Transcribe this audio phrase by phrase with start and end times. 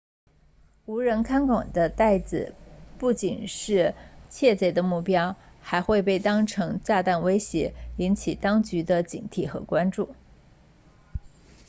[0.87, 2.55] 无人看管的袋子
[2.97, 3.93] 不仅是
[4.31, 10.09] 窃贼的目标还会被当成炸弹威胁引起当局的警惕和关注